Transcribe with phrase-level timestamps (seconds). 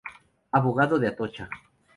[0.51, 1.47] Abogado de Atocha".